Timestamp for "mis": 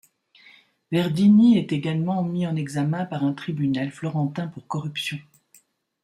2.23-2.47